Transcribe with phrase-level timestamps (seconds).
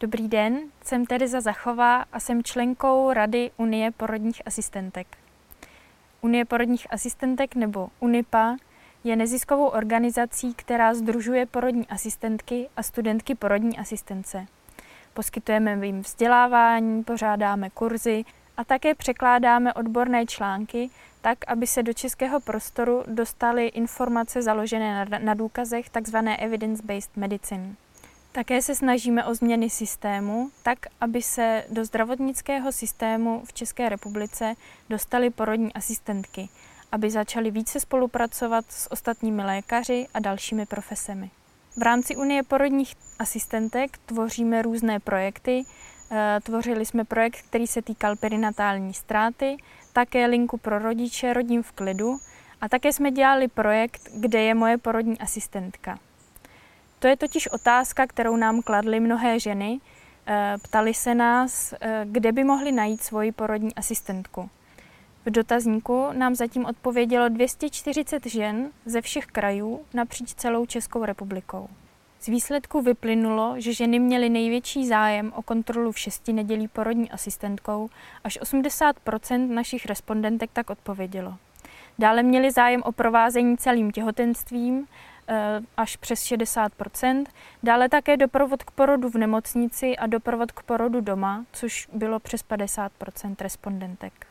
[0.00, 5.06] Dobrý den, jsem Tereza Zachová a jsem členkou Rady Unie porodních asistentek.
[6.20, 8.56] Unie porodních asistentek nebo UNIPA
[9.04, 14.46] je neziskovou organizací, která združuje porodní asistentky a studentky porodní asistence.
[15.14, 18.24] Poskytujeme jim vzdělávání, pořádáme kurzy
[18.56, 20.90] a také překládáme odborné články
[21.20, 27.76] tak, aby se do českého prostoru dostaly informace založené na, důkazech, takzvané evidence-based medicine.
[28.36, 34.54] Také se snažíme o změny systému, tak, aby se do zdravotnického systému v České republice
[34.90, 36.48] dostaly porodní asistentky,
[36.92, 41.30] aby začaly více spolupracovat s ostatními lékaři a dalšími profesemi.
[41.76, 45.64] V rámci Unie porodních asistentek tvoříme různé projekty.
[46.10, 49.56] Eh, tvořili jsme projekt, který se týkal perinatální ztráty,
[49.92, 52.18] také linku pro rodiče Rodím v klidu
[52.60, 55.98] a také jsme dělali projekt, kde je moje porodní asistentka.
[57.06, 59.80] To je totiž otázka, kterou nám kladly mnohé ženy.
[60.26, 64.50] Eh, ptali se nás, eh, kde by mohli najít svoji porodní asistentku.
[65.26, 71.68] V dotazníku nám zatím odpovědělo 240 žen ze všech krajů napříč celou Českou republikou.
[72.20, 77.88] Z výsledku vyplynulo, že ženy měly největší zájem o kontrolu v šesti nedělí porodní asistentkou,
[78.24, 81.36] až 80% našich respondentek tak odpovědělo.
[81.98, 84.86] Dále měli zájem o provázení celým těhotenstvím,
[85.76, 87.24] až přes 60%
[87.62, 92.44] dále také doprovod k porodu v nemocnici a doprovod k porodu doma, což bylo přes
[92.44, 94.26] 50% respondentek.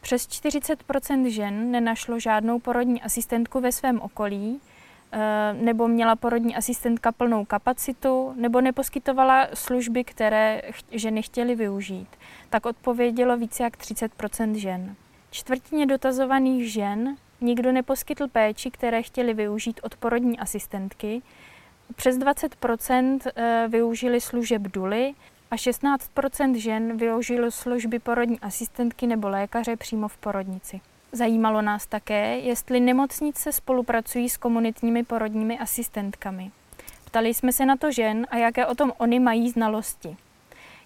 [0.00, 4.60] Přes 40% žen nenašlo žádnou porodní asistentku ve svém okolí,
[5.12, 5.18] eh,
[5.52, 12.08] nebo měla porodní asistentka plnou kapacitu, nebo neposkytovala služby, které ženy chtěly využít.
[12.50, 14.94] Tak odpovědělo více jak 30% žen.
[15.30, 21.22] Čtvrtině dotazovaných žen nikdo neposkytl péči, které chtěli využít od porodní asistentky.
[21.96, 22.56] Přes 20
[23.36, 25.14] eh, využili služeb duly,
[25.50, 30.80] a 16% žen využilo služby porodní asistentky nebo lékaře přímo v porodnici.
[31.12, 36.50] Zajímalo nás také, jestli nemocnice spolupracují s komunitními porodními asistentkami.
[37.04, 40.16] Ptali jsme se na to žen a jaké o tom oni mají znalosti.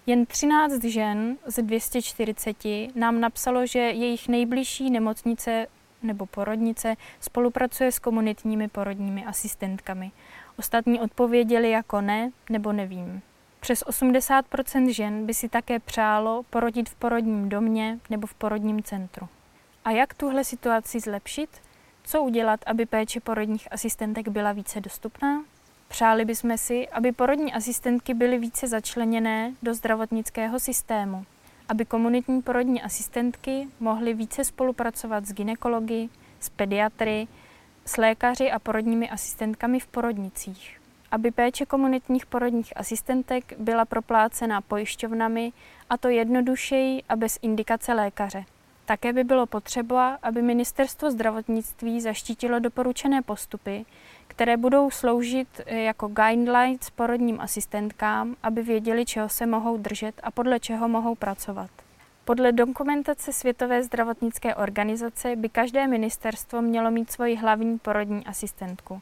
[0.05, 2.57] Jen 13 žen z 240
[2.95, 5.67] nám napsalo, že jejich nejbližší nemocnice
[6.03, 10.11] nebo porodnice spolupracuje s komunitními porodními asistentkami.
[10.57, 13.21] Ostatní odpověděli jako ne nebo nevím.
[13.59, 19.27] Přes 80% žen by si také přálo porodit v porodním domě nebo v porodním centru.
[19.85, 21.49] A jak tuhle situaci zlepšit?
[22.03, 25.43] Co udělat, aby péče porodních asistentek byla více dostupná?
[25.87, 31.25] Přáli bychom si, aby porodní asistentky byly více začleněné do zdravotnického systému,
[31.71, 36.09] aby komunitní porodní asistentky mohly více spolupracovat s ginekology,
[36.39, 37.27] s pediatry,
[37.85, 40.81] s lékaři a porodními asistentkami v porodnicích
[41.11, 45.53] aby péče komunitních porodních asistentek byla proplácena pojišťovnami,
[45.89, 48.45] a to jednodušeji a bez indikace lékaře.
[48.85, 53.85] Také by bylo potřeba, aby ministerstvo zdravotnictví zaštítilo doporučené postupy,
[54.31, 60.59] které budou sloužit jako guidelines porodním asistentkám, aby věděli, čeho se mohou držet a podle
[60.59, 61.69] čeho mohou pracovat.
[62.25, 69.01] Podle dokumentace Světové zdravotnické organizace by každé ministerstvo mělo mít svoji hlavní porodní asistentku.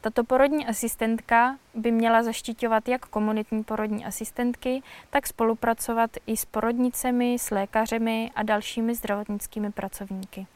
[0.00, 7.36] Tato porodní asistentka by měla zaštiťovat jak komunitní porodní asistentky, tak spolupracovat i s porodnicemi,
[7.38, 10.46] s lékařemi a dalšími zdravotnickými pracovníky.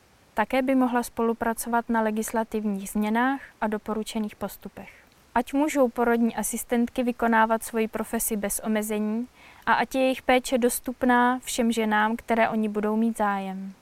[0.41, 4.91] Také by mohla spolupracovat na legislativních změnách a doporučených postupech.
[5.35, 9.29] Ať můžou porodní asistentky vykonávat svoji profesi bez omezení
[9.67, 13.73] a ať je jejich péče dostupná všem ženám, které oni budou mít zájem.